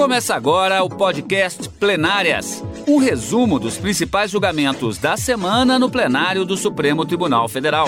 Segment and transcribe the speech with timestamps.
[0.00, 6.56] Começa agora o podcast Plenárias um resumo dos principais julgamentos da semana no plenário do
[6.56, 7.86] Supremo Tribunal Federal.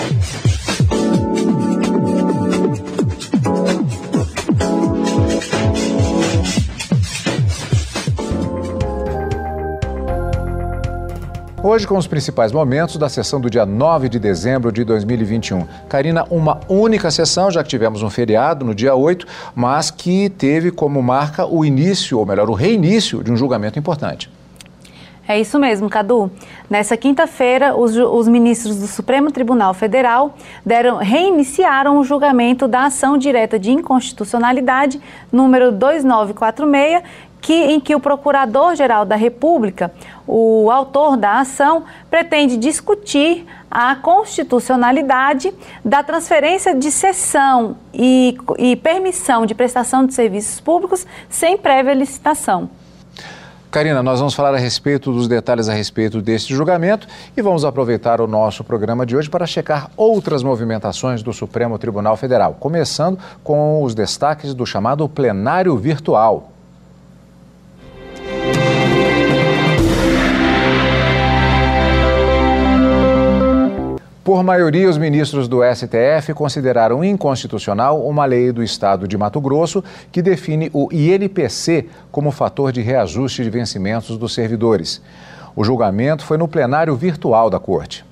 [11.65, 15.65] Hoje com os principais momentos da sessão do dia 9 de dezembro de 2021.
[15.87, 19.25] Karina, uma única sessão, já que tivemos um feriado no dia 8,
[19.55, 24.29] mas que teve como marca o início, ou melhor, o reinício de um julgamento importante.
[25.25, 26.29] É isso mesmo, Cadu.
[26.69, 33.17] Nessa quinta-feira, os, os, ministros do Supremo Tribunal Federal deram, reiniciaram o julgamento da ação
[33.17, 34.99] direta de inconstitucionalidade
[35.31, 37.03] número 2946,
[37.43, 39.91] que, em que o Procurador-Geral da República,
[40.25, 45.53] o autor da ação, pretende discutir a constitucionalidade
[45.83, 52.69] da transferência de cessão e, e permissão de prestação de serviços públicos sem prévia licitação.
[53.69, 58.21] Karina, nós vamos falar a respeito dos detalhes a respeito deste julgamento e vamos aproveitar
[58.21, 63.83] o nosso programa de hoje para checar outras movimentações do Supremo Tribunal Federal, começando com
[63.83, 66.52] os destaques do chamado plenário virtual.
[74.23, 79.83] Por maioria, os ministros do STF consideraram inconstitucional uma lei do Estado de Mato Grosso
[80.13, 85.01] que define o INPC como fator de reajuste de vencimentos dos servidores.
[85.53, 88.05] O julgamento foi no plenário virtual da Corte.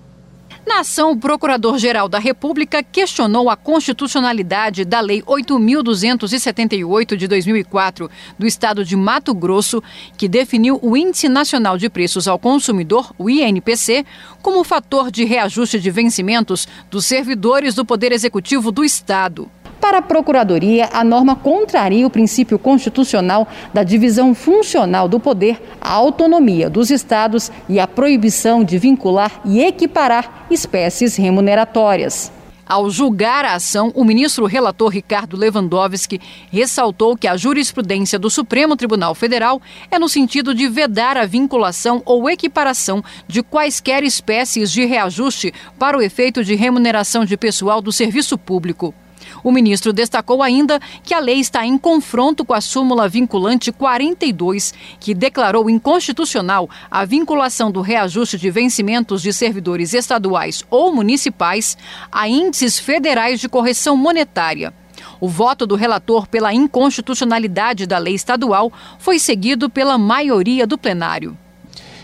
[0.66, 8.46] Na ação, o Procurador-Geral da República questionou a constitucionalidade da Lei 8.278 de 2004 do
[8.46, 9.82] Estado de Mato Grosso,
[10.16, 14.06] que definiu o Índice Nacional de Preços ao Consumidor, o INPC,
[14.42, 19.50] como fator de reajuste de vencimentos dos servidores do Poder Executivo do Estado.
[19.82, 25.92] Para a Procuradoria, a norma contraria o princípio constitucional da divisão funcional do poder, a
[25.92, 32.32] autonomia dos estados e a proibição de vincular e equiparar espécies remuneratórias.
[32.64, 36.22] Ao julgar a ação, o ministro relator Ricardo Lewandowski
[36.52, 39.60] ressaltou que a jurisprudência do Supremo Tribunal Federal
[39.90, 45.98] é no sentido de vedar a vinculação ou equiparação de quaisquer espécies de reajuste para
[45.98, 48.94] o efeito de remuneração de pessoal do serviço público.
[49.44, 54.74] O ministro destacou ainda que a lei está em confronto com a súmula vinculante 42,
[55.00, 61.78] que declarou inconstitucional a vinculação do reajuste de vencimentos de servidores estaduais ou municipais
[62.12, 64.74] a índices federais de correção monetária.
[65.20, 71.38] O voto do relator pela inconstitucionalidade da lei estadual foi seguido pela maioria do plenário.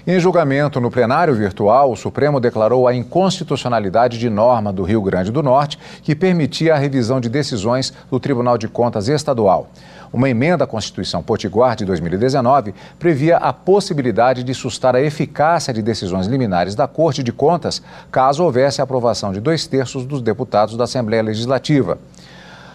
[0.10, 5.34] Em julgamento no plenário virtual, o Supremo declarou a inconstitucionalidade de norma do Rio Grande
[5.34, 9.70] do Norte que permitia a revisão de decisões do Tribunal de Contas Estadual.
[10.14, 15.82] Uma emenda à Constituição Potiguar de 2019 previa a possibilidade de sustar a eficácia de
[15.82, 20.86] decisões liminares da Corte de Contas caso houvesse aprovação de dois terços dos deputados da
[20.86, 21.98] Assembleia Legislativa.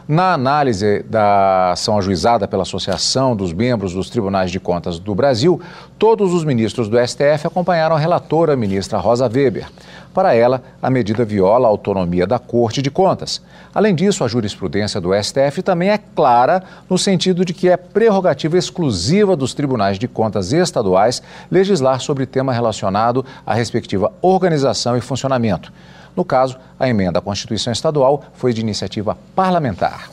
[0.09, 5.61] Na análise da ação ajuizada pela Associação dos Membros dos Tribunais de Contas do Brasil,
[5.97, 9.69] todos os ministros do STF acompanharam a relatora, a ministra Rosa Weber.
[10.13, 13.41] Para ela, a medida viola a autonomia da Corte de Contas.
[13.73, 18.59] Além disso, a jurisprudência do STF também é clara no sentido de que é prerrogativa
[18.59, 25.73] exclusiva dos tribunais de contas estaduais legislar sobre tema relacionado à respectiva organização e funcionamento.
[26.17, 30.11] No caso, a emenda à Constituição Estadual foi de iniciativa parlamentar.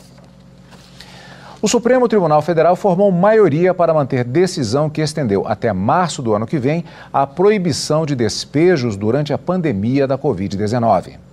[1.61, 6.47] O Supremo Tribunal Federal formou maioria para manter decisão que estendeu até março do ano
[6.47, 11.28] que vem a proibição de despejos durante a pandemia da Covid-19.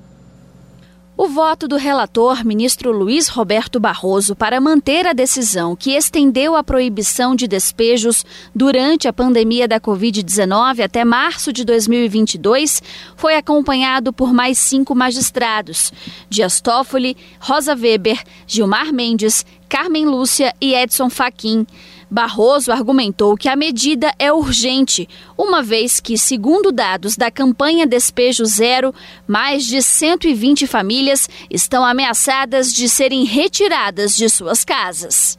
[1.19, 6.63] O voto do relator, ministro Luiz Roberto Barroso, para manter a decisão que estendeu a
[6.63, 8.23] proibição de despejos
[8.55, 12.83] durante a pandemia da Covid-19 até março de 2022
[13.17, 15.91] foi acompanhado por mais cinco magistrados:
[16.29, 21.67] Dias Toffoli, Rosa Weber, Gilmar Mendes, Carmen Lúcia e Edson Fachin.
[22.11, 28.45] Barroso argumentou que a medida é urgente, uma vez que, segundo dados da campanha Despejo
[28.45, 28.95] Zero,
[29.27, 35.37] mais de 120 famílias estão ameaçadas de serem retiradas de suas casas.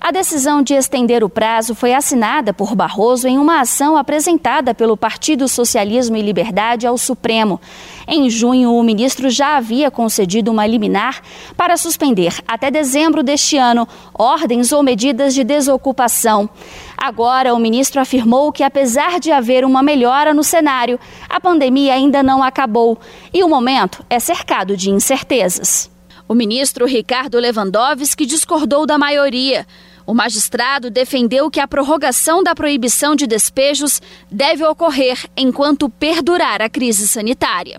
[0.00, 4.96] A decisão de estender o prazo foi assinada por Barroso em uma ação apresentada pelo
[4.96, 7.60] Partido Socialismo e Liberdade ao Supremo.
[8.06, 11.20] Em junho, o ministro já havia concedido uma liminar
[11.56, 16.48] para suspender até dezembro deste ano ordens ou medidas de desocupação.
[16.96, 20.98] Agora, o ministro afirmou que, apesar de haver uma melhora no cenário,
[21.28, 22.96] a pandemia ainda não acabou
[23.34, 25.90] e o momento é cercado de incertezas.
[26.28, 29.66] O ministro Ricardo Lewandowski discordou da maioria.
[30.08, 34.00] O magistrado defendeu que a prorrogação da proibição de despejos
[34.30, 37.78] deve ocorrer enquanto perdurar a crise sanitária.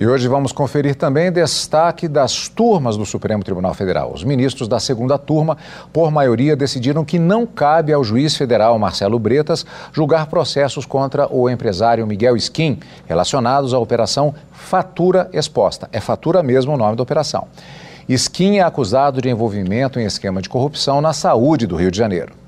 [0.00, 4.12] E hoje vamos conferir também destaque das turmas do Supremo Tribunal Federal.
[4.14, 5.58] Os ministros da segunda turma,
[5.92, 11.50] por maioria, decidiram que não cabe ao juiz federal Marcelo Bretas julgar processos contra o
[11.50, 12.78] empresário Miguel Skin
[13.08, 15.88] relacionados à operação Fatura Exposta.
[15.90, 17.48] É fatura mesmo o nome da operação.
[18.08, 22.47] Skin é acusado de envolvimento em esquema de corrupção na saúde do Rio de Janeiro.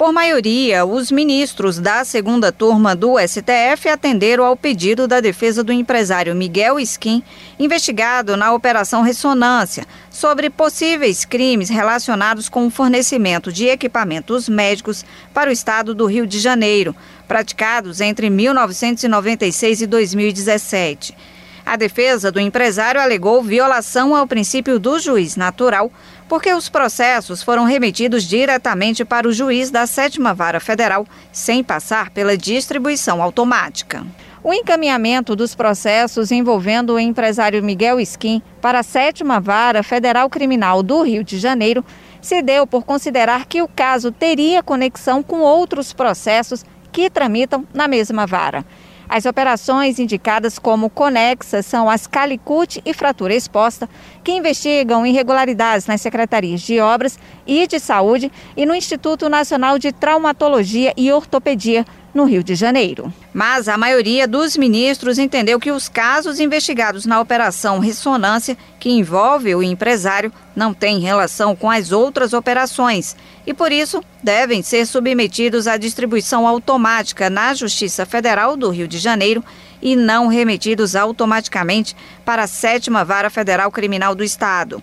[0.00, 5.74] Por maioria, os ministros da segunda turma do STF atenderam ao pedido da defesa do
[5.74, 7.22] empresário Miguel Skin,
[7.58, 15.04] investigado na Operação Ressonância, sobre possíveis crimes relacionados com o fornecimento de equipamentos médicos
[15.34, 16.96] para o estado do Rio de Janeiro,
[17.28, 21.14] praticados entre 1996 e 2017.
[21.64, 25.92] A defesa do empresário alegou violação ao princípio do juiz natural
[26.28, 32.10] porque os processos foram remetidos diretamente para o juiz da sétima vara federal, sem passar
[32.10, 34.06] pela distribuição automática.
[34.42, 40.82] O encaminhamento dos processos envolvendo o empresário Miguel Skin para a sétima vara federal criminal
[40.82, 41.84] do Rio de Janeiro
[42.22, 47.86] se deu por considerar que o caso teria conexão com outros processos que tramitam na
[47.86, 48.64] mesma vara.
[49.12, 53.90] As operações indicadas como conexas são as Calicut e Fratura Exposta,
[54.22, 59.90] que investigam irregularidades nas secretarias de Obras e de Saúde e no Instituto Nacional de
[59.90, 63.12] Traumatologia e Ortopedia, no Rio de Janeiro.
[63.32, 69.54] Mas a maioria dos ministros entendeu que os casos investigados na Operação Ressonância, que envolve
[69.54, 73.16] o empresário, não têm relação com as outras operações
[73.46, 78.98] e, por isso, devem ser submetidos à distribuição automática na Justiça Federal do Rio de
[78.98, 79.44] Janeiro
[79.80, 84.82] e não remetidos automaticamente para a Sétima Vara Federal Criminal do Estado.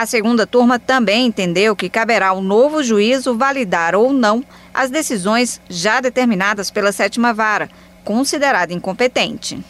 [0.00, 4.42] A segunda turma também entendeu que caberá ao novo juízo validar ou não
[4.72, 7.68] as decisões já determinadas pela sétima vara,
[8.02, 9.62] considerada incompetente.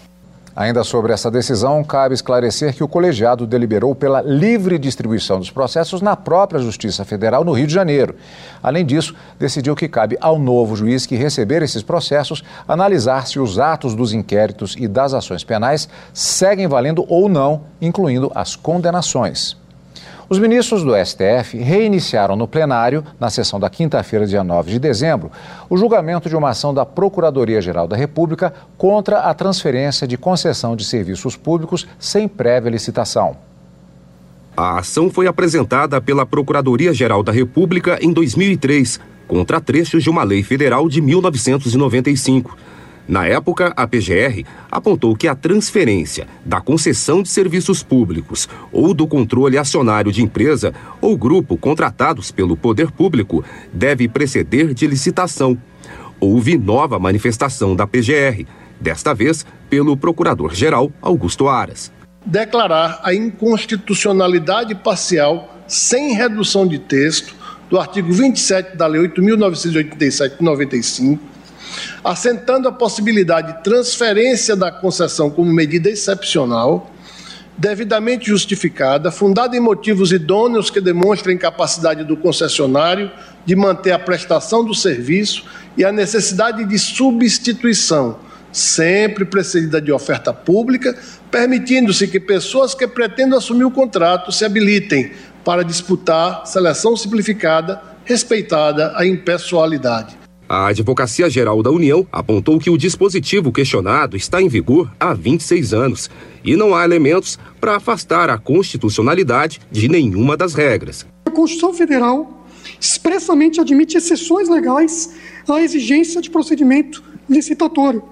[0.54, 6.00] Ainda sobre essa decisão, cabe esclarecer que o colegiado deliberou pela livre distribuição dos processos
[6.00, 8.14] na própria Justiça Federal no Rio de Janeiro.
[8.62, 13.58] Além disso, decidiu que cabe ao novo juiz que receber esses processos analisar se os
[13.58, 19.58] atos dos inquéritos e das ações penais seguem valendo ou não, incluindo as condenações.
[20.30, 25.28] Os ministros do STF reiniciaram no plenário, na sessão da quinta-feira, dia 9 de dezembro,
[25.68, 30.84] o julgamento de uma ação da Procuradoria-Geral da República contra a transferência de concessão de
[30.84, 33.36] serviços públicos sem prévia licitação.
[34.56, 40.44] A ação foi apresentada pela Procuradoria-Geral da República em 2003, contra trechos de uma lei
[40.44, 42.56] federal de 1995
[43.08, 49.06] na época, a PGR apontou que a transferência da concessão de serviços públicos ou do
[49.06, 55.58] controle acionário de empresa ou grupo contratados pelo poder público deve preceder de licitação.
[56.20, 58.44] Houve nova manifestação da PGR,
[58.80, 61.92] desta vez pelo Procurador-Geral Augusto Aras.
[62.24, 67.34] Declarar a inconstitucionalidade parcial sem redução de texto
[67.70, 71.29] do artigo 27 da Lei 8.987-95
[72.04, 76.90] assentando a possibilidade de transferência da concessão como medida excepcional,
[77.56, 83.10] devidamente justificada, fundada em motivos idôneos que demonstrem capacidade do concessionário
[83.44, 85.44] de manter a prestação do serviço
[85.76, 88.18] e a necessidade de substituição,
[88.50, 90.96] sempre precedida de oferta pública,
[91.30, 95.12] permitindo-se que pessoas que pretendam assumir o contrato se habilitem
[95.44, 100.19] para disputar seleção simplificada, respeitada a impessoalidade.
[100.52, 105.72] A Advocacia Geral da União apontou que o dispositivo questionado está em vigor há 26
[105.72, 106.10] anos
[106.44, 111.06] e não há elementos para afastar a constitucionalidade de nenhuma das regras.
[111.24, 112.44] A Constituição Federal
[112.80, 115.14] expressamente admite exceções legais
[115.48, 118.02] à exigência de procedimento licitatório.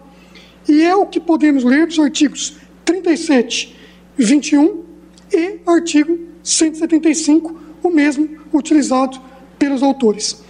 [0.68, 2.54] E é o que podemos ler dos artigos
[2.84, 3.74] 37,
[4.16, 4.84] 21
[5.32, 9.20] e artigo 175, o mesmo utilizado
[9.58, 10.46] pelos autores.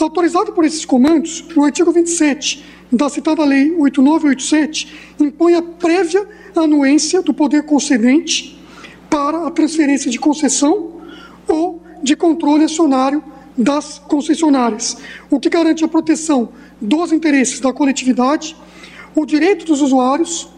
[0.00, 7.20] Autorizado por esses comandos, o artigo 27 da citada Lei 8987 impõe a prévia anuência
[7.20, 8.56] do poder concedente
[9.10, 11.00] para a transferência de concessão
[11.48, 13.22] ou de controle acionário
[13.56, 14.96] das concessionárias,
[15.28, 16.50] o que garante a proteção
[16.80, 18.54] dos interesses da coletividade,
[19.16, 20.48] o direito dos usuários,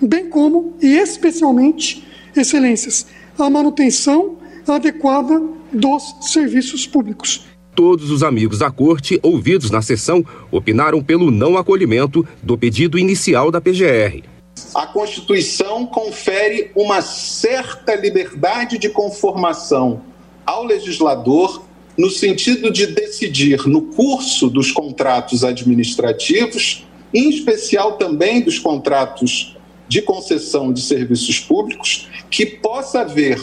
[0.00, 3.06] bem como e especialmente, excelências,
[3.38, 7.57] a manutenção adequada dos serviços públicos.
[7.78, 13.52] Todos os amigos da corte, ouvidos na sessão, opinaram pelo não acolhimento do pedido inicial
[13.52, 14.24] da PGR.
[14.74, 20.02] A Constituição confere uma certa liberdade de conformação
[20.44, 21.62] ao legislador
[21.96, 29.56] no sentido de decidir no curso dos contratos administrativos, em especial também dos contratos
[29.86, 33.40] de concessão de serviços públicos, que possa haver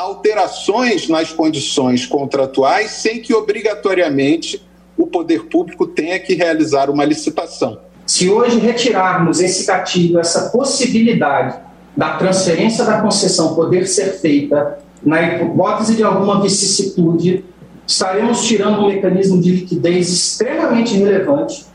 [0.00, 4.64] alterações nas condições contratuais sem que obrigatoriamente
[4.96, 7.78] o poder público tenha que realizar uma licitação.
[8.06, 11.56] Se hoje retirarmos esse gatilho, essa possibilidade
[11.96, 17.44] da transferência da concessão poder ser feita na hipótese de alguma vicissitude,
[17.86, 21.66] estaremos tirando um mecanismo de liquidez extremamente relevante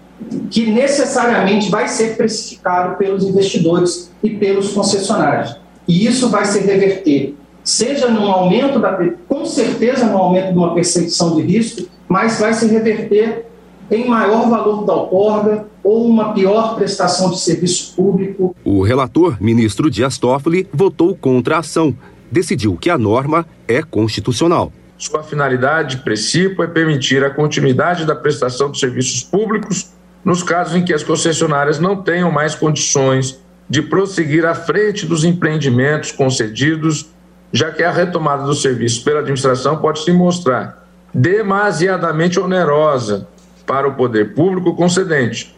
[0.50, 5.56] que necessariamente vai ser precificado pelos investidores e pelos concessionários.
[5.88, 10.74] E isso vai se reverter, seja no aumento da, com certeza no aumento de uma
[10.74, 13.48] percepção de risco, mas vai se reverter
[13.90, 18.56] em maior valor da outorga ou uma pior prestação de serviço público.
[18.64, 21.96] O relator, ministro Dias Toffoli, votou contra a ação.
[22.32, 24.72] Decidiu que a norma é constitucional.
[24.98, 29.92] Sua finalidade, princípio, é permitir a continuidade da prestação de serviços públicos
[30.24, 35.24] nos casos em que as concessionárias não tenham mais condições de prosseguir à frente dos
[35.24, 37.08] empreendimentos concedidos,
[37.56, 43.30] já que a retomada do serviço pela administração pode se mostrar demasiadamente onerosa
[43.66, 45.56] para o poder público concedente.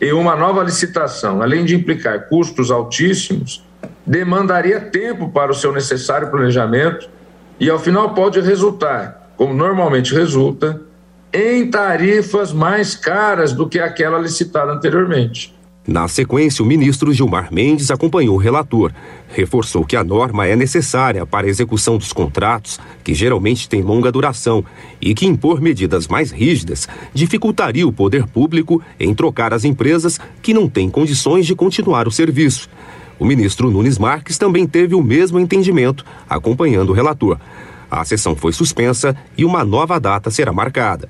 [0.00, 3.64] E uma nova licitação, além de implicar custos altíssimos,
[4.04, 7.08] demandaria tempo para o seu necessário planejamento
[7.60, 10.80] e, ao final, pode resultar, como normalmente resulta,
[11.32, 15.55] em tarifas mais caras do que aquela licitada anteriormente.
[15.86, 18.92] Na sequência, o ministro Gilmar Mendes acompanhou o relator.
[19.28, 24.10] Reforçou que a norma é necessária para a execução dos contratos, que geralmente têm longa
[24.10, 24.64] duração,
[25.00, 30.52] e que impor medidas mais rígidas dificultaria o poder público em trocar as empresas que
[30.52, 32.68] não têm condições de continuar o serviço.
[33.16, 37.38] O ministro Nunes Marques também teve o mesmo entendimento, acompanhando o relator.
[37.88, 41.08] A sessão foi suspensa e uma nova data será marcada.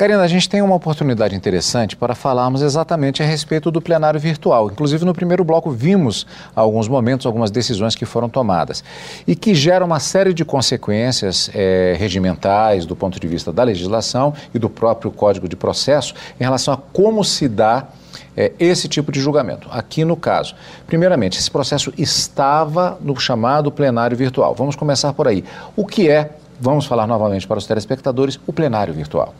[0.00, 4.70] Karina, a gente tem uma oportunidade interessante para falarmos exatamente a respeito do plenário virtual.
[4.70, 6.26] Inclusive, no primeiro bloco, vimos
[6.56, 8.82] alguns momentos, algumas decisões que foram tomadas
[9.26, 14.32] e que geram uma série de consequências é, regimentais do ponto de vista da legislação
[14.54, 17.88] e do próprio Código de Processo em relação a como se dá
[18.34, 19.68] é, esse tipo de julgamento.
[19.70, 20.54] Aqui no caso,
[20.86, 24.54] primeiramente, esse processo estava no chamado plenário virtual.
[24.54, 25.44] Vamos começar por aí.
[25.76, 29.34] O que é, vamos falar novamente para os telespectadores, o plenário virtual?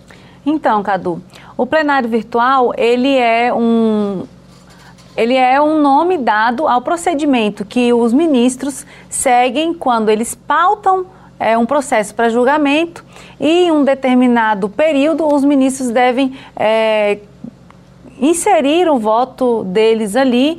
[0.44, 1.22] Então, Cadu,
[1.56, 4.24] o plenário virtual, ele é um
[5.16, 11.04] ele é um nome dado ao procedimento que os ministros seguem quando eles pautam
[11.38, 13.04] é, um processo para julgamento
[13.38, 17.18] e em um determinado período os ministros devem é,
[18.18, 20.58] inserir o voto deles ali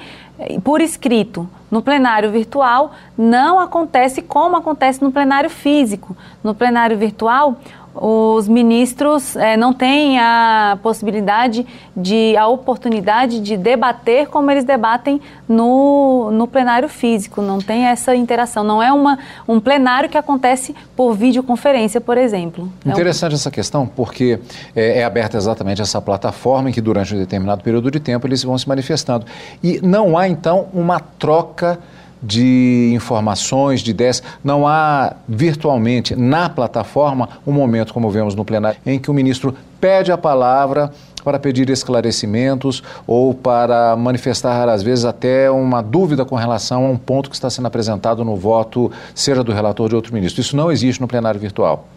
[0.63, 1.47] por escrito.
[1.69, 6.17] No plenário virtual não acontece como acontece no plenário físico.
[6.43, 7.57] No plenário virtual,
[7.93, 15.21] os ministros é, não têm a possibilidade de, a oportunidade de debater como eles debatem
[15.47, 20.75] no, no plenário físico, não tem essa interação, não é uma, um plenário que acontece
[20.95, 22.71] por videoconferência, por exemplo.
[22.85, 23.35] Interessante é um...
[23.35, 24.39] essa questão, porque
[24.75, 28.43] é, é aberta exatamente essa plataforma em que durante um determinado período de tempo eles
[28.43, 29.25] vão se manifestando.
[29.61, 31.79] E não há, então, uma troca
[32.21, 34.21] de informações, de ideias.
[34.43, 39.55] Não há virtualmente na plataforma um momento, como vemos no plenário, em que o ministro
[39.79, 40.91] pede a palavra
[41.23, 46.97] para pedir esclarecimentos ou para manifestar, às vezes, até uma dúvida com relação a um
[46.97, 50.41] ponto que está sendo apresentado no voto, seja do relator ou de outro ministro.
[50.41, 51.87] Isso não existe no plenário virtual.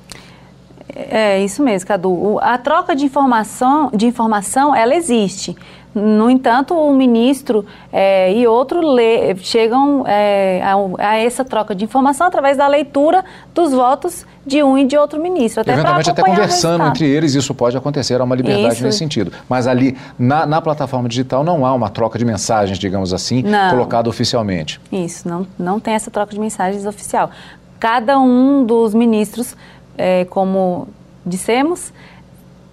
[0.94, 2.38] É isso mesmo, Cadu.
[2.40, 5.56] A troca de informação, de informação ela existe.
[5.94, 11.84] No entanto, o ministro é, e outro lê, chegam é, a, a, essa troca de
[11.84, 13.24] informação através da leitura
[13.54, 15.60] dos votos de um e de outro ministro.
[15.60, 18.82] Até Eventualmente, até conversando entre eles, isso pode acontecer, há uma liberdade isso.
[18.82, 19.32] nesse sentido.
[19.48, 23.70] Mas ali, na, na, plataforma digital, não há uma troca de mensagens, digamos assim, não.
[23.70, 24.80] colocada oficialmente.
[24.90, 27.30] Isso, não, não tem essa troca de mensagens oficial.
[27.78, 29.56] Cada um dos ministros,
[29.96, 30.88] é, como
[31.24, 31.92] dissemos,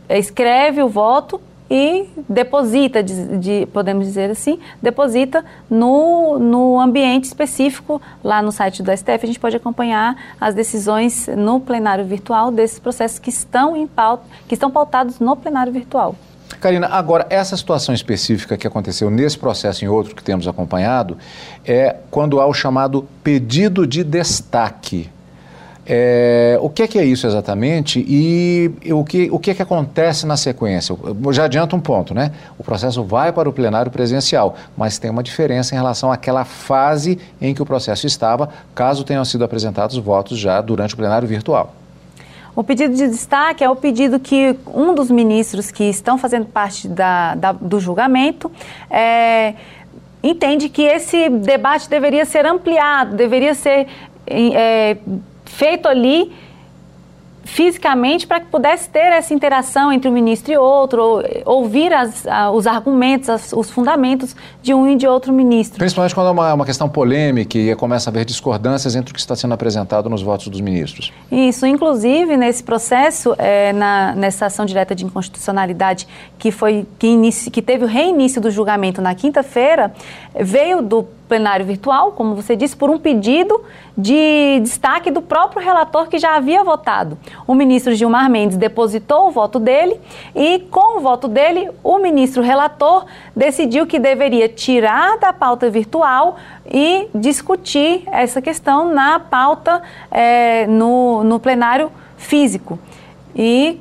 [0.09, 1.39] escreve o voto
[1.73, 8.83] e deposita, de, de, podemos dizer assim, deposita no, no ambiente específico lá no site
[8.83, 9.19] do STF.
[9.23, 14.25] A gente pode acompanhar as decisões no plenário virtual desses processos que estão, em pauta,
[14.49, 16.13] que estão pautados no plenário virtual.
[16.59, 21.17] Karina, agora, essa situação específica que aconteceu nesse processo e em outro que temos acompanhado
[21.65, 25.09] é quando há o chamado pedido de destaque.
[25.93, 29.61] É, o que é, que é isso exatamente e, o, que, o que é que
[29.61, 30.95] acontece na sequência?
[31.03, 32.31] Eu já adianto um ponto, né?
[32.57, 37.19] O processo vai para o plenário presencial, mas tem uma diferença em relação àquela fase
[37.41, 41.75] em que o processo estava, caso tenham sido apresentados votos já durante o plenário virtual.
[42.55, 46.87] O pedido de destaque é o pedido que um dos ministros que estão fazendo parte
[46.87, 48.49] da, da, do julgamento
[48.89, 49.55] é,
[50.23, 53.87] entende que esse debate deveria ser ampliado, deveria ser
[54.25, 54.95] é,
[55.51, 56.31] feito ali
[57.43, 62.23] fisicamente para que pudesse ter essa interação entre um ministro e outro, ou, ouvir as,
[62.53, 65.77] os argumentos, as, os fundamentos de um e de outro ministro.
[65.77, 69.19] Principalmente quando é uma, uma, questão polêmica e começa a haver discordâncias entre o que
[69.19, 71.11] está sendo apresentado nos votos dos ministros.
[71.31, 77.49] Isso, inclusive nesse processo, é, na, nessa ação direta de inconstitucionalidade que foi que, inici,
[77.49, 79.91] que teve o reinício do julgamento na quinta-feira,
[80.39, 83.63] veio do plenário virtual, como você disse, por um pedido
[83.97, 87.17] de destaque do próprio relator que já havia votado.
[87.47, 89.97] O ministro Gilmar Mendes depositou o voto dele
[90.35, 96.35] e, com o voto dele, o ministro relator decidiu que deveria tirar da pauta virtual
[96.69, 102.77] e discutir essa questão na pauta é, no, no plenário físico.
[103.35, 103.79] E,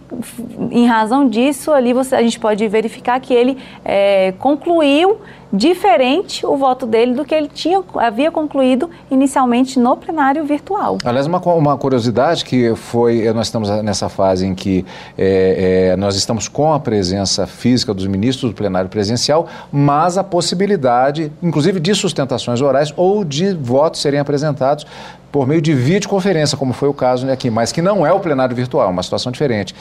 [0.70, 5.18] em razão disso, ali você, a gente pode verificar que ele é, concluiu
[5.52, 10.98] diferente o voto dele do que ele tinha, havia concluído inicialmente no plenário virtual.
[11.04, 14.84] Aliás, uma, uma curiosidade que foi, eh, nós estamos nessa fase em que
[15.18, 20.22] é, é, nós estamos com a presença física dos ministros do plenário presencial, mas a
[20.22, 24.86] possibilidade, inclusive, de sustentações orais ou de votos serem apresentados
[25.30, 28.54] por meio de videoconferência, como foi o caso aqui, mas que não é o plenário
[28.54, 29.74] virtual, uma situação diferente.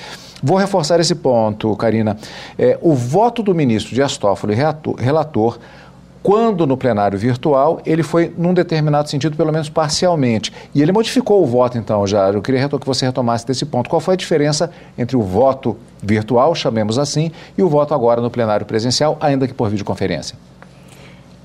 [0.44, 2.18] Vou reforçar esse ponto, Karina.
[2.58, 4.56] É, o voto do ministro Dias Toffoli,
[4.98, 5.58] relator,
[6.22, 10.52] quando no plenário virtual, ele foi num determinado sentido, pelo menos parcialmente.
[10.76, 12.30] E ele modificou o voto, então, já.
[12.30, 13.90] Eu queria que você retomasse desse ponto.
[13.90, 18.30] Qual foi a diferença entre o voto virtual, chamemos assim, e o voto agora no
[18.30, 20.38] plenário presencial, ainda que por videoconferência?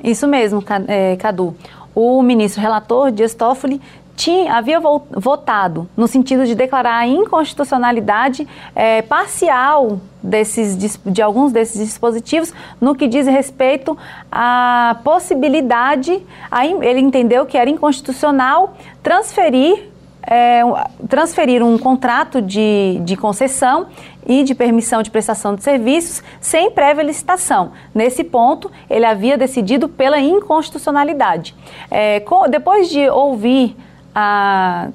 [0.03, 1.55] Isso mesmo, é, Cadu.
[1.95, 3.81] O ministro relator, Dias Toffoli,
[4.17, 11.87] tinha, havia votado no sentido de declarar a inconstitucionalidade é, parcial desses, de alguns desses
[11.87, 13.97] dispositivos no que diz respeito
[14.31, 19.95] à possibilidade, a, ele entendeu que era inconstitucional transferir
[20.27, 20.63] é,
[21.07, 23.89] transferir um contrato de, de concessão
[24.27, 27.73] e de permissão de prestação de serviços sem prévia licitação.
[27.95, 31.55] Nesse ponto, ele havia decidido pela inconstitucionalidade.
[31.91, 33.77] É, com, depois de ouvir
[34.15, 34.89] a.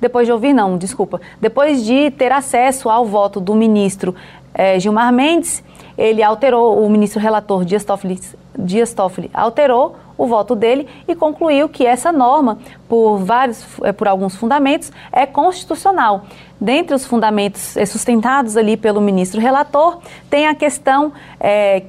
[0.00, 1.20] Depois de ouvir, não, desculpa.
[1.40, 4.14] Depois de ter acesso ao voto do ministro
[4.54, 5.62] eh, Gilmar Mendes,
[5.96, 8.20] ele alterou, o ministro relator Dias Toffoli,
[8.56, 14.06] Dias Toffoli alterou o voto dele e concluiu que essa norma, por vários, eh, por
[14.06, 16.24] alguns fundamentos, é constitucional.
[16.60, 19.98] Dentre os fundamentos eh, sustentados ali pelo ministro relator,
[20.30, 21.12] tem a questão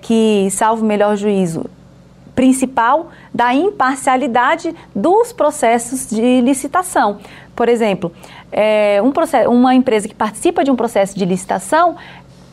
[0.02, 1.66] que, salvo melhor juízo,
[2.40, 7.18] principal da imparcialidade dos processos de licitação.
[7.54, 8.14] Por exemplo,
[8.50, 11.98] é, um processo, uma empresa que participa de um processo de licitação,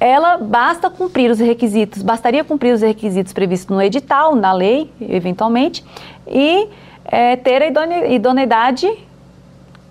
[0.00, 5.84] ela basta cumprir os requisitos, bastaria cumprir os requisitos previstos no edital, na lei, eventualmente,
[6.26, 6.66] e
[7.04, 8.92] é, ter a idoneidade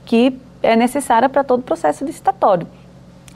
[0.03, 2.67] que é necessária para todo processo licitatório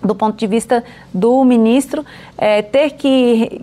[0.03, 0.83] do ponto de vista
[1.13, 2.05] do ministro,
[2.37, 3.61] é, ter que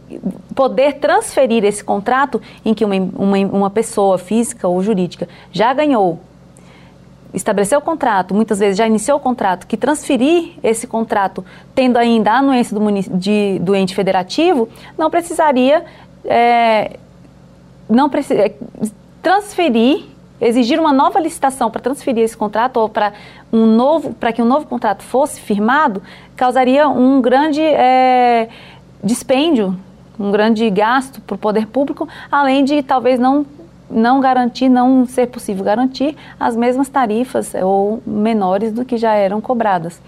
[0.55, 6.21] poder transferir esse contrato em que uma, uma, uma pessoa física ou jurídica já ganhou,
[7.33, 11.45] estabeleceu o contrato, muitas vezes já iniciou o contrato, que transferir esse contrato,
[11.75, 15.85] tendo ainda a anuência do, de, do ente federativo, não precisaria
[16.27, 16.99] é,
[17.89, 18.55] não precisa, é,
[19.23, 20.05] transferir
[20.41, 23.13] exigir uma nova licitação para transferir esse contrato ou para
[23.53, 26.03] um novo para que um novo contrato fosse firmado
[26.35, 28.49] causaria um grande é,
[29.03, 29.77] dispêndio
[30.19, 33.47] um grande gasto para o poder público além de talvez não
[33.89, 39.41] não garantir não ser possível garantir as mesmas tarifas ou menores do que já eram
[39.41, 40.01] cobradas.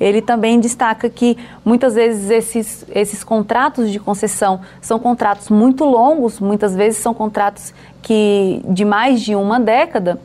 [0.00, 6.40] Ele também destaca que muitas vezes esses esses contratos de concessão são contratos muito longos
[6.40, 10.18] muitas vezes são contratos que de mais de uma década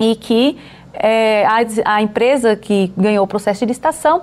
[0.00, 0.58] e que
[0.92, 4.22] é, a, a empresa que ganhou o processo de licitação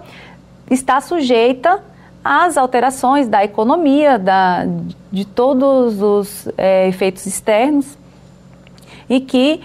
[0.70, 1.82] está sujeita
[2.24, 4.68] às alterações da economia, da,
[5.12, 7.98] de todos os é, efeitos externos
[9.10, 9.62] e que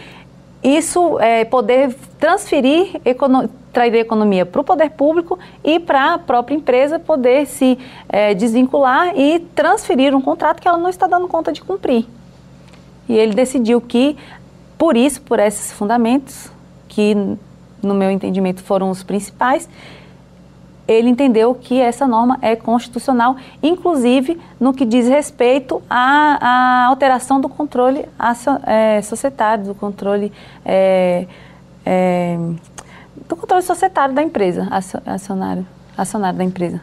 [0.62, 6.54] isso é, poder transferir, econo, trazer economia para o poder público e para a própria
[6.54, 7.78] empresa poder se
[8.08, 12.06] é, desvincular e transferir um contrato que ela não está dando conta de cumprir.
[13.08, 14.16] E ele decidiu que,
[14.78, 16.50] por isso, por esses fundamentos,
[16.88, 17.14] que
[17.84, 19.68] no meu entendimento, foram os principais,
[20.86, 27.40] ele entendeu que essa norma é constitucional, inclusive no que diz respeito à, à alteração
[27.40, 28.06] do controle
[28.66, 30.32] é, societário, do controle,
[30.64, 31.26] é,
[31.84, 32.38] é,
[33.28, 34.68] do controle societário da empresa,
[35.06, 35.66] acionário,
[35.96, 36.80] acionário da empresa.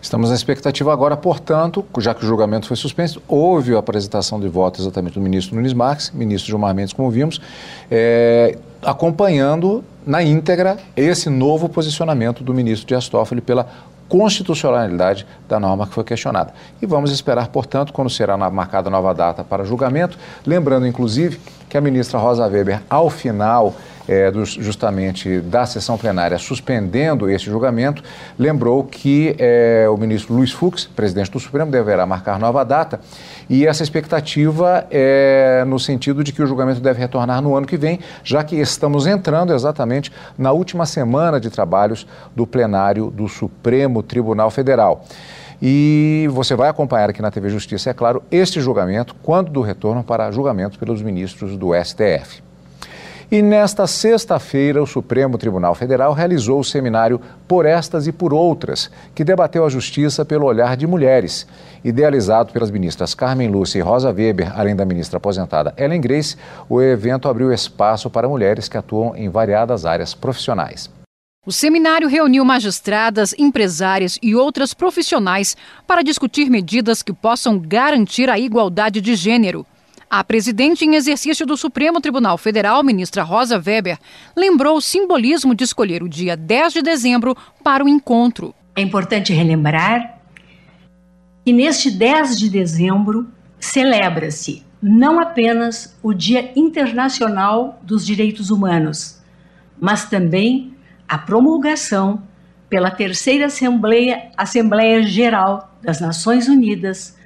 [0.00, 4.48] Estamos na expectativa agora, portanto, já que o julgamento foi suspenso, houve a apresentação de
[4.48, 7.40] voto exatamente do ministro Nunes Marques, ministro Gilmar Mendes, como vimos,
[7.88, 13.68] é, acompanhando na íntegra esse novo posicionamento do ministro Dias Toffoli pela
[14.08, 16.52] constitucionalidade da norma que foi questionada.
[16.82, 21.80] E vamos esperar, portanto, quando será marcada nova data para julgamento, lembrando, inclusive, que a
[21.80, 23.74] ministra Rosa Weber, ao final
[24.08, 28.02] é, dos, justamente da sessão plenária suspendendo esse julgamento,
[28.38, 33.00] lembrou que é, o ministro Luiz Fux, presidente do Supremo, deverá marcar nova data
[33.48, 37.76] e essa expectativa é no sentido de que o julgamento deve retornar no ano que
[37.76, 44.02] vem, já que estamos entrando exatamente na última semana de trabalhos do plenário do Supremo
[44.02, 45.04] Tribunal Federal.
[45.60, 50.02] E você vai acompanhar aqui na TV Justiça, é claro, este julgamento, quando do retorno
[50.02, 52.42] para julgamento pelos ministros do STF.
[53.32, 57.18] E nesta sexta-feira, o Supremo Tribunal Federal realizou o seminário
[57.48, 61.46] Por Estas e Por Outras, que debateu a justiça pelo olhar de mulheres.
[61.82, 66.36] Idealizado pelas ministras Carmen Lúcia e Rosa Weber, além da ministra aposentada Ellen Grace,
[66.68, 70.90] o evento abriu espaço para mulheres que atuam em variadas áreas profissionais.
[71.46, 78.38] O seminário reuniu magistradas, empresárias e outras profissionais para discutir medidas que possam garantir a
[78.38, 79.64] igualdade de gênero.
[80.14, 83.98] A presidente em exercício do Supremo Tribunal Federal, ministra Rosa Weber,
[84.36, 88.54] lembrou o simbolismo de escolher o dia 10 de dezembro para o encontro.
[88.76, 90.18] É importante relembrar
[91.42, 93.26] que neste 10 de dezembro
[93.58, 99.18] celebra-se não apenas o Dia Internacional dos Direitos Humanos,
[99.80, 100.74] mas também
[101.08, 102.22] a promulgação
[102.68, 107.16] pela Terceira Assembleia, Assembleia Geral das Nações Unidas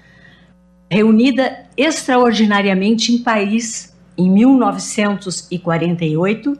[0.91, 6.57] reunida extraordinariamente em Paris em 1948,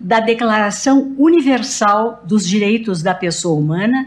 [0.00, 4.06] da Declaração Universal dos Direitos da Pessoa Humana,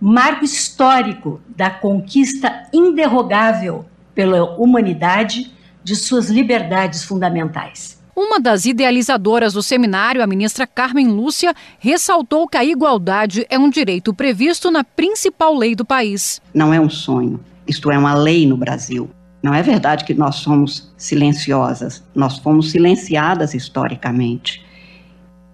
[0.00, 5.52] marco histórico da conquista inderrogável pela humanidade
[5.84, 8.00] de suas liberdades fundamentais.
[8.16, 13.70] Uma das idealizadoras do seminário, a ministra Carmen Lúcia, ressaltou que a igualdade é um
[13.70, 16.40] direito previsto na principal lei do país.
[16.52, 19.10] Não é um sonho, isto é uma lei no Brasil.
[19.42, 24.64] Não é verdade que nós somos silenciosas, nós fomos silenciadas historicamente.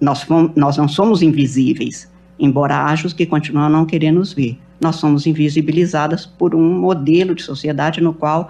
[0.01, 4.33] Nós, fomos, nós não somos invisíveis, embora haja os que continuam a não querer nos
[4.33, 4.59] ver.
[4.81, 8.49] Nós somos invisibilizadas por um modelo de sociedade no qual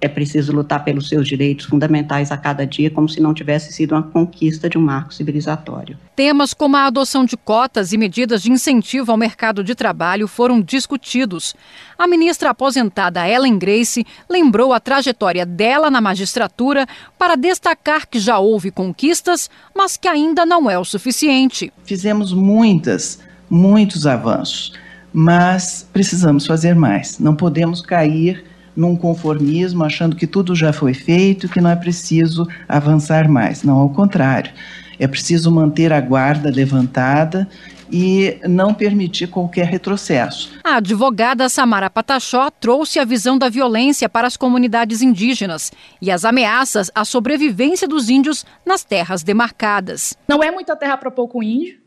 [0.00, 3.92] é preciso lutar pelos seus direitos fundamentais a cada dia, como se não tivesse sido
[3.92, 5.98] uma conquista de um marco civilizatório.
[6.14, 10.60] Temas como a adoção de cotas e medidas de incentivo ao mercado de trabalho foram
[10.60, 11.54] discutidos.
[11.98, 16.86] A ministra aposentada Ellen Grace lembrou a trajetória dela na magistratura
[17.18, 21.72] para destacar que já houve conquistas, mas que ainda não é o suficiente.
[21.84, 23.18] Fizemos muitas,
[23.50, 24.72] muitos avanços,
[25.12, 27.18] mas precisamos fazer mais.
[27.18, 28.47] Não podemos cair
[28.78, 33.64] num conformismo, achando que tudo já foi feito, que não é preciso avançar mais.
[33.64, 34.52] Não, ao contrário.
[35.00, 37.48] É preciso manter a guarda levantada
[37.90, 40.52] e não permitir qualquer retrocesso.
[40.62, 46.24] A advogada Samara Patachó trouxe a visão da violência para as comunidades indígenas e as
[46.24, 50.14] ameaças à sobrevivência dos índios nas terras demarcadas.
[50.28, 51.78] Não é muita terra para pouco índio,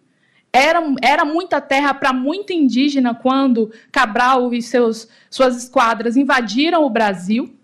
[0.53, 6.89] era, era muita terra para muito indígena quando Cabral e seus, suas esquadras invadiram o
[6.89, 7.55] Brasil.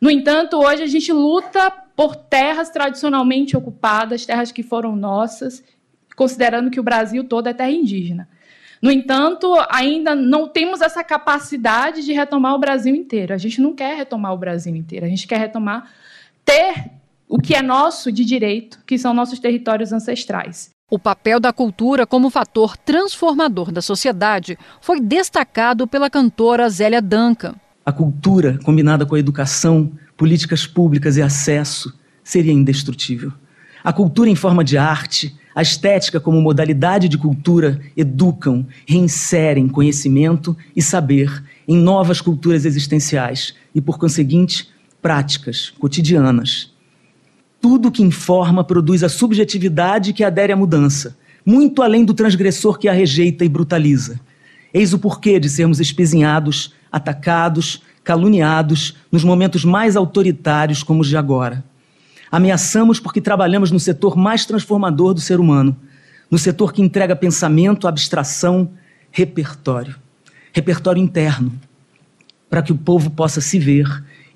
[0.00, 5.64] No entanto, hoje a gente luta por terras tradicionalmente ocupadas, terras que foram nossas,
[6.14, 8.28] considerando que o Brasil todo é terra indígena.
[8.80, 13.34] No entanto, ainda não temos essa capacidade de retomar o Brasil inteiro.
[13.34, 15.90] A gente não quer retomar o Brasil inteiro, a gente quer retomar,
[16.44, 16.92] ter
[17.28, 20.70] o que é nosso de direito, que são nossos territórios ancestrais.
[20.90, 27.56] O papel da cultura como fator transformador da sociedade foi destacado pela cantora Zélia Duncan.
[27.84, 31.92] A cultura, combinada com a educação, políticas públicas e acesso,
[32.24, 33.30] seria indestrutível.
[33.84, 40.56] A cultura em forma de arte, a estética como modalidade de cultura educam, reinserem conhecimento
[40.74, 44.70] e saber em novas culturas existenciais e, por conseguinte,
[45.02, 46.72] práticas cotidianas
[47.60, 52.88] tudo que informa produz a subjetividade que adere à mudança, muito além do transgressor que
[52.88, 54.20] a rejeita e brutaliza.
[54.72, 61.16] Eis o porquê de sermos espizinhados, atacados, caluniados nos momentos mais autoritários como os de
[61.16, 61.64] agora.
[62.30, 65.76] Ameaçamos porque trabalhamos no setor mais transformador do ser humano,
[66.30, 68.70] no setor que entrega pensamento, abstração,
[69.10, 69.96] repertório.
[70.52, 71.52] Repertório interno,
[72.50, 73.86] para que o povo possa se ver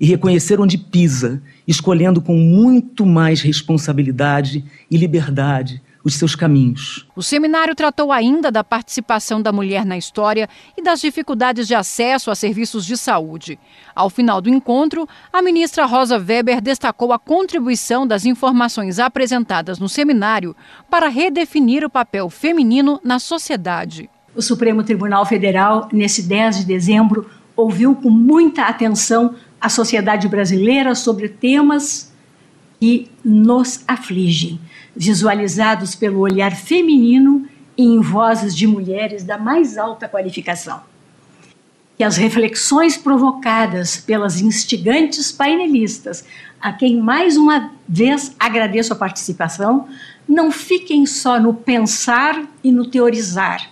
[0.03, 4.61] e reconhecer onde pisa, escolhendo com muito mais responsabilidade
[4.91, 7.07] e liberdade os seus caminhos.
[7.15, 12.29] O seminário tratou ainda da participação da mulher na história e das dificuldades de acesso
[12.29, 13.57] a serviços de saúde.
[13.95, 19.87] Ao final do encontro, a ministra Rosa Weber destacou a contribuição das informações apresentadas no
[19.87, 20.53] seminário
[20.89, 24.09] para redefinir o papel feminino na sociedade.
[24.35, 30.93] O Supremo Tribunal Federal, nesse 10 de dezembro, ouviu com muita atenção a sociedade brasileira
[30.93, 32.11] sobre temas
[32.81, 34.59] que nos afligem
[34.93, 37.47] visualizados pelo olhar feminino
[37.77, 40.81] e em vozes de mulheres da mais alta qualificação.
[41.97, 46.25] Que as reflexões provocadas pelas instigantes painelistas,
[46.59, 49.87] a quem mais uma vez agradeço a participação,
[50.27, 53.69] não fiquem só no pensar e no teorizar.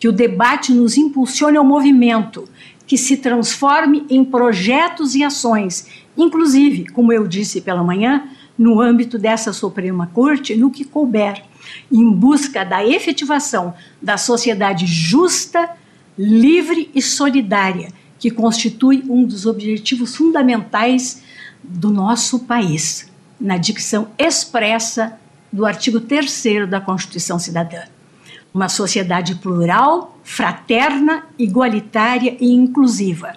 [0.00, 2.48] Que o debate nos impulsione ao movimento,
[2.86, 9.18] que se transforme em projetos e ações, inclusive, como eu disse pela manhã, no âmbito
[9.18, 11.42] dessa Suprema Corte, no que couber,
[11.90, 15.70] em busca da efetivação da sociedade justa,
[16.18, 21.22] livre e solidária, que constitui um dos objetivos fundamentais
[21.62, 25.18] do nosso país, na dicção expressa
[25.52, 27.82] do artigo 3 da Constituição Cidadã.
[28.54, 33.34] Uma sociedade plural, fraterna, igualitária e inclusiva.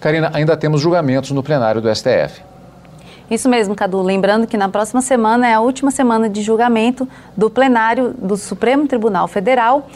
[0.00, 2.42] Karina, ainda temos julgamentos no plenário do STF.
[3.30, 4.02] Isso mesmo, Cadu.
[4.02, 8.86] Lembrando que na próxima semana é a última semana de julgamento do plenário do Supremo
[8.86, 9.88] Tribunal Federal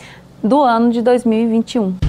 [0.43, 2.08] do ano de 2021.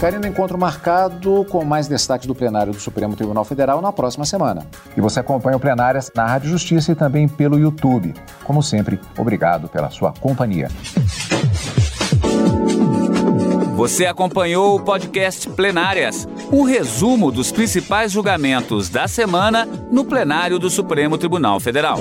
[0.00, 4.66] Karina, encontro marcado com mais destaques do plenário do Supremo Tribunal Federal na próxima semana.
[4.96, 8.14] E você acompanha o Plenárias na Rádio Justiça e também pelo YouTube.
[8.42, 10.68] Como sempre, obrigado pela sua companhia.
[13.76, 20.70] Você acompanhou o podcast Plenárias, um resumo dos principais julgamentos da semana no plenário do
[20.70, 21.98] Supremo Tribunal Federal.